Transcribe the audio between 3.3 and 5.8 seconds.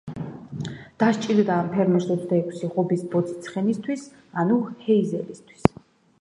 ცხენისთვის, ანუ ჰეიზელისთვის.